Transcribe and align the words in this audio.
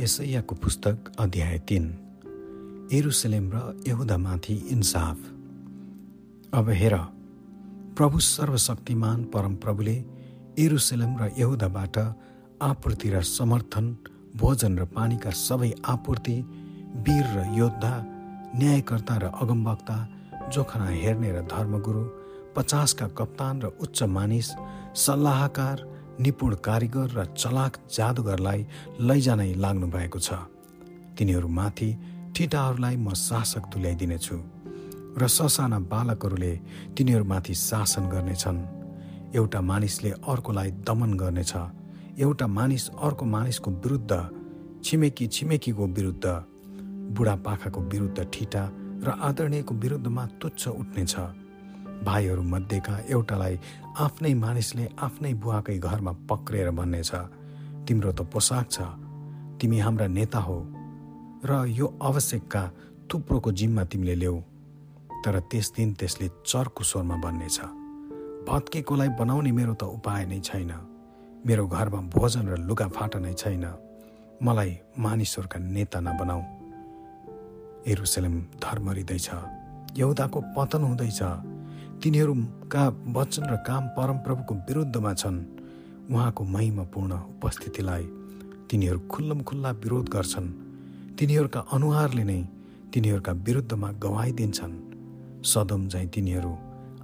यसैयाको 0.00 0.54
पुस्तक 0.54 1.12
अध्याय 1.18 1.58
तिन। 1.58 1.84
एरुसलेम 2.92 3.50
र 3.54 3.82
यहुदामाथि 3.88 4.54
इन्साफ। 4.70 5.18
अब 6.54 6.68
हेर 6.70 6.96
प्रभु 7.96 8.18
सर्वशक्तिमान 8.18 9.24
परमप्रभुले 9.24 9.96
एरुसलेम 10.58 11.16
र 11.18 11.30
यहुदाबाट 11.38 11.98
आपूर्ति 12.62 13.10
र 13.10 13.22
समर्थन 13.22 13.96
भोजन 14.36 14.78
र 14.78 14.84
पानीका 14.96 15.30
सबै 15.30 15.70
आपूर्ति 15.84 16.36
वीर 17.04 17.26
र 17.36 17.46
योद्धा 17.58 17.94
न्यायकर्ता 18.56 19.16
र 19.16 19.30
अगमवक्ता 19.42 19.98
जोखना 20.52 20.88
हेर्ने 20.88 21.32
र 21.32 21.42
धर्मगुरु 21.52 22.04
पचासका 22.56 23.06
कप्तान 23.18 23.62
र 23.62 23.76
उच्च 23.80 24.02
मानिस 24.08 24.48
सल्लाहकार 24.96 25.91
निपुण 26.22 26.54
कारिगर 26.66 27.08
र 27.18 27.24
चलाक 27.34 27.72
जादुगरलाई 27.90 28.60
लैजानै 29.00 29.50
लाग्नु 29.54 29.86
भएको 29.94 30.18
छ। 30.18 30.28
तिनीहरूमाथि 31.18 31.88
ठिटाहरूलाई 32.34 32.96
म 32.96 33.14
शासक 33.18 33.64
तुल्याइदिनेछु 33.72 34.36
र 35.20 35.22
ससाना 35.28 35.78
बालकहरूले 35.92 36.52
तिनीहरूमाथि 36.96 37.54
शासन 37.54 38.04
गर्नेछन्। 38.08 38.58
एउटा 39.34 39.60
मानिसले 39.60 40.10
अर्कोलाई 40.32 40.70
दमन 40.86 41.12
गर्नेछ। 41.18 41.52
एउटा 42.20 42.46
मानिस 42.46 42.84
अर्को 43.02 43.24
मानिसको 43.26 43.70
विरुद्ध 43.82 44.12
छिमेकी 44.84 45.26
छिमेकीको 45.26 45.84
विरुद्ध 45.96 46.26
बुढापाखाको 47.16 47.80
विरुद्ध 47.92 48.18
ठिटा 48.32 48.62
र 49.04 49.08
आदरणीयको 49.28 49.74
विरुद्धमा 49.74 50.24
तुच्छ 50.40 50.62
उठ्नेछ। 50.68 51.14
भाइहरू 52.04 52.42
मध्येका 52.42 52.94
एउटालाई 53.08 53.54
आफ्नै 54.04 54.32
मानिसले 54.34 54.84
आफ्नै 55.06 55.32
बुवाकै 55.42 55.78
घरमा 55.78 56.12
पक्रेर 56.30 56.70
भन्नेछ 56.78 57.10
तिम्रो 57.86 58.12
त 58.12 58.20
पोसाक 58.32 58.66
छ 58.74 58.76
तिमी 59.60 59.78
हाम्रा 59.78 60.06
नेता 60.18 60.40
हो 60.46 60.58
र 61.44 61.50
यो 61.78 61.86
आवश्यकका 62.02 62.62
थुप्रोको 63.10 63.50
जिम्मा 63.52 63.82
तिमीले 63.90 64.14
ल्याऊ। 64.14 64.38
तर 65.22 65.34
त्यस 65.50 65.66
दिन 65.76 65.88
त्यसले 65.94 66.28
चर्को 66.46 66.82
स्वरमा 66.84 67.16
भन्नेछ 67.24 67.58
भत्केकोलाई 68.48 69.08
बनाउने 69.18 69.50
मेरो 69.58 69.74
त 69.74 69.82
उपाय 69.96 70.22
नै 70.26 70.40
छैन। 70.40 70.72
मेरो 71.46 71.66
घरमा 71.66 72.00
भोजन 72.14 72.44
र 72.50 72.54
लुगाफाटा 72.68 73.18
नै 73.18 73.34
छैन। 73.34 73.64
मलाई 74.42 74.70
मानिसहरूका 74.98 75.58
नेता 75.74 75.98
नबनाऊ। 76.06 76.42
एरुसलेम 77.86 78.34
धर्मरिँदैछ 78.62 79.28
यहुदाको 79.98 80.38
पतन 80.56 80.82
हुँदैछ। 80.82 81.20
तिनीहरूका 82.02 82.84
वचन 83.14 83.42
र 83.46 83.56
काम 83.62 83.84
परमप्रभुको 83.94 84.54
विरुद्धमा 84.54 85.12
छन्। 85.14 85.38
उहाँको 86.10 86.42
महिमापूर्ण 86.44 87.12
उपस्थितिलाई 87.38 88.04
तिनीहरू 88.70 88.98
खुल्लम 89.06 89.40
खुल्ला 89.42 89.70
विरोध 89.70 90.08
गर्छन्। 90.08 90.48
तिनीहरूका 91.14 91.60
अनुहारले 91.72 92.24
नै 92.24 92.40
तिनीहरूका 92.90 93.32
विरुद्धमा 93.46 93.88
गवाई 94.02 94.32
दिन्छन् 94.32 94.74
सदम 95.46 95.86
झैँ 95.88 96.06
तिनीहरू 96.06 96.52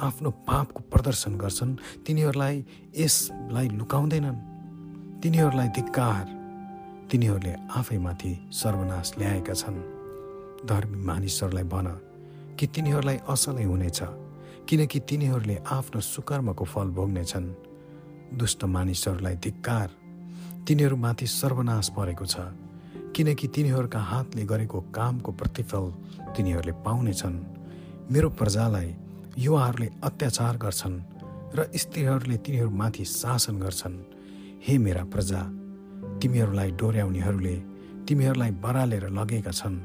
आफ्नो 0.00 0.30
पापको 0.48 0.80
प्रदर्शन 0.92 1.32
गर्छन्। 1.36 1.76
तिनीहरूलाई 2.06 2.64
यसलाई 2.96 3.68
लुकाउँदैनन्। 3.68 4.38
तिनीहरूलाई 5.20 5.68
धिक्कार। 5.68 6.24
तिनीहरूले 7.10 7.52
आफैमाथि 7.52 8.32
सर्वनाश 8.52 9.12
ल्याएका 9.18 9.54
छन्। 9.54 9.78
धर्मी 10.64 10.98
मानिसहरूलाई 11.04 11.64
भन 11.64 11.86
कि 12.56 12.66
तिनीहरूलाई 12.66 13.18
असलै 13.28 13.64
हुनेछ। 13.64 14.00
किनकि 14.68 14.98
तिनीहरूले 15.08 15.56
आफ्नो 15.70 16.00
सुकर्मको 16.02 16.64
फल 16.64 16.88
भोग्नेछन्। 16.90 17.46
दुष्ट 18.34 18.64
मानिसहरूलाई 18.66 19.36
धिक्कार 19.38 19.88
तिनीहरूमाथि 20.66 21.26
सर्वनाश 21.30 21.88
परेको 21.96 22.26
छ 22.26 22.36
किनकि 23.14 23.46
तिनीहरूका 23.48 24.00
हातले 24.00 24.44
गरेको 24.44 24.80
कामको 24.90 25.32
प्रतिफल 25.32 25.84
तिनीहरूले 26.36 26.72
पाउनेछन्। 26.82 27.36
मेरो 28.10 28.28
प्रजालाई 28.34 28.88
युवाहरूले 29.38 29.88
अत्याचार 30.02 30.56
गर्छन् 30.58 30.96
र 31.54 31.70
स्त्रीहरूले 31.74 32.36
तिनीहरूमाथि 32.44 33.04
शासन 33.04 33.56
गर्छन्। 33.62 33.96
हे 34.66 34.74
मेरा 34.78 35.04
प्रजा 35.14 35.42
तिमीहरूलाई 36.20 36.70
डोर्याउनेहरूले 36.80 37.56
तिमीहरूलाई 38.08 38.50
बरालेर 38.64 39.04
लगेका 39.14 39.52
छन् 39.52 39.78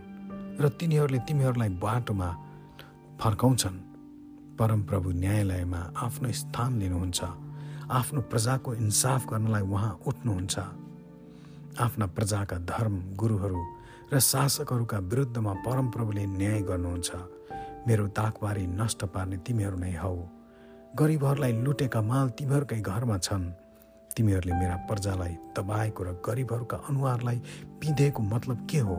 र 0.58 0.70
तिनीहरूले 0.80 1.20
तिमीहरूलाई 1.30 1.70
बाटोमा 1.78 2.30
फर्काउँछन्। 3.22 3.91
परमप्रभु 4.60 5.12
न्यायालयमा 5.12 5.82
आफ्नो 5.98 6.32
स्थान 6.32 6.80
लिनुहुन्छ। 6.80 7.24
आफ्नो 7.92 8.22
प्रजाको 8.22 8.74
इन्साफ 8.74 9.30
गर्नलाई 9.30 9.62
उहाँ 9.62 10.00
उठ्नुहुन्छ। 10.08 10.60
आफ्ना 11.80 12.06
प्रजाका 12.06 12.58
धर्म 12.58 13.16
गुरुहरू 13.16 13.62
र 14.14 14.20
शासकहरूका 14.20 14.98
विरुद्धमा 14.98 15.54
परमप्रभुले 15.54 16.26
न्याय 16.26 16.62
गर्नुहुन्छ। 16.62 17.12
मेरो 17.88 18.08
दागबारी 18.08 18.68
नष्ट 18.68 19.06
पार्ने 19.06 19.38
तिमीहरू 19.38 19.78
नै 19.78 19.96
हौ। 19.96 20.16
गरिबहरूलाई 20.96 21.54
लुटेका 21.62 22.02
माल 22.02 22.30
तिमीहरूकै 22.30 22.82
घरमा 22.82 23.18
छन्। 23.18 23.52
तिमीहरूले 24.18 24.54
मेरा 24.54 24.76
प्रजालाई 24.76 25.34
दबाएको 25.58 26.04
र 26.04 26.10
गरिबहरूका 26.26 26.78
अनुहारलाई 26.78 27.38
पिँधेको 27.80 28.24
मतलब 28.24 28.68
के 28.70 28.80
हो? 28.80 28.98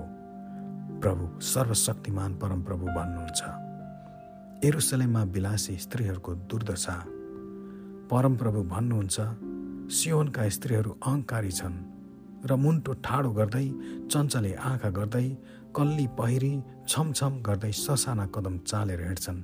प्रभु 1.03 1.41
सर्वशक्तिमान 1.41 2.34
परमप्रभु 2.34 2.87
भन्नुहुन्छ। 2.87 3.62
एरुसलेममा 4.65 5.23
विलासी 5.34 5.75
स्त्रीहरूको 5.77 6.33
दुर्दशा। 6.50 6.95
परमप्रभु 8.11 8.61
भन्नुहुन्छ 8.73 9.17
सियोनका 9.91 10.43
स्त्रीहरू 10.56 10.91
अहङ्कारी 11.03 11.50
छन् 11.50 11.78
र 12.47 12.56
मुन्टो 12.62 12.93
ठाडो 13.06 13.31
गर्दै 13.39 13.67
चञ्चले 14.12 14.53
आँखा 14.71 14.91
गर्दै 14.99 15.27
कल्ली 15.77 16.06
पहिरी 16.19 16.53
छमछम 16.89 17.33
गर्दै 17.49 17.72
ससाना 17.75 18.27
कदम 18.34 18.59
चालेर 18.71 19.03
हिँड्छन्। 19.03 19.41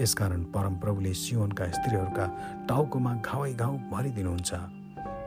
यसकारण 0.00 0.42
परमप्रभुले 0.54 1.14
सियोनका 1.22 1.66
स्त्रीहरूका 1.76 2.26
टाउकोमा 2.68 3.12
घाउै 3.26 3.52
घाउ 3.62 3.74
भरिदिनुहुन्छ। 3.92 4.50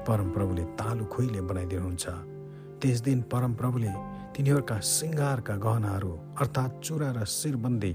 परमप्रभुले 0.07 0.63
तालु 0.79 1.05
खुइले 1.13 1.41
बनाइदिनुहुन्छ। 1.49 2.05
त्यस 2.79 2.97
दिन 3.07 3.19
परमप्रभुले 3.27 3.91
तिनीहरूका 4.31 4.79
सिङ्गारका 4.95 5.55
गहनाहरू 5.67 6.11
अर्थात् 6.39 6.79
चुरा 6.85 7.09
र 7.19 7.19
शिरबन्दी 7.27 7.93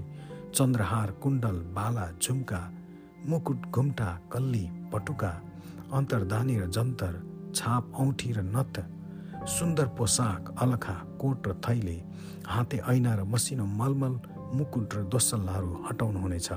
चन्द्रहार 0.55 1.11
कुण्डल 1.23 1.55
बाला 1.75 2.05
झुम्का 2.23 2.59
मुकुट 3.27 3.65
घुम्टा 3.75 4.05
कल्ली 4.31 4.63
पटुका 4.93 5.31
अन्तर्दानी 5.97 6.55
र 6.59 6.65
जन्तर 6.77 7.13
छाप 7.55 7.91
औँठी 7.99 8.31
र 8.31 8.41
नत 8.55 8.79
सुन्दर 9.55 9.87
पोसाक 9.97 10.53
अलखा 10.63 10.93
कोट 11.19 11.47
र 11.47 11.53
थैले 11.65 11.97
हाते 12.47 12.77
ऐना 12.87 13.15
र 13.15 13.23
मसिनो 13.33 13.65
मलमल 13.81 14.15
मुकुट 14.55 14.95
र 14.95 15.03
दोसल्लाहरू 15.11 15.71
हटाउनु 15.89 16.19
हुनेछ। 16.19 16.49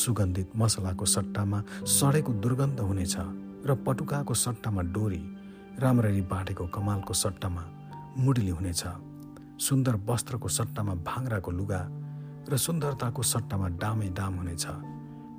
सुगन्धित 0.00 0.56
मसलाको 0.56 1.04
सट्टामा 1.04 1.62
सडेको 1.98 2.32
दुर्गन्ध 2.42 2.80
हुनेछ 2.80 3.14
र 3.68 3.80
पटुकाको 3.86 4.34
सट्टामा 4.46 4.82
डोरी 4.96 5.22
राम्ररी 5.84 6.22
बाँडेको 6.32 6.66
कमालको 6.74 7.14
सट्टामा 7.24 7.62
मुडली 8.16 8.52
हुनेछ। 8.58 8.82
सुन्दर 9.60 9.94
वस्त्रको 10.08 10.48
सट्टामा 10.48 10.94
भाङ्राको 11.08 11.50
लुगा 11.52 11.82
र 12.48 12.56
सुन्दरताको 12.56 13.22
सट्टामा 13.22 13.68
डामै 13.68 14.08
डाम 14.08 14.34
हुनेछ। 14.34 14.66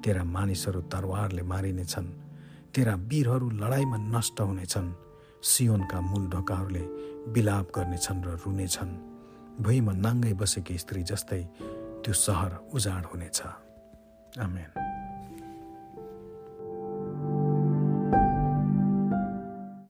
तेरा 0.06 0.24
मानिसहरू 0.24 0.82
तरवारले 0.82 1.42
मारिनेछन्। 1.42 2.08
तेरा 2.76 2.96
वीरहरू 2.96 3.50
लडाइँमा 3.50 3.98
नष्ट 3.98 4.42
हुनेछन्। 4.42 4.94
सियोनका 5.44 6.02
मूल 6.02 6.28
ढोकाहरूले 6.28 6.84
बिलाप 7.32 7.72
गर्नेछन् 7.76 8.24
र 8.24 8.28
रुनेछन्। 8.28 8.92
भुइँमा 9.64 9.94
नाङ्गै 9.94 10.34
बसेकी 10.34 10.78
स्त्री 10.78 11.04
जस्तै 11.04 11.44
त्यो 12.04 12.14
सहर 12.14 12.70
उजाड 12.74 13.06
हुनेछ। 13.06 13.42
आमेन। 14.40 14.72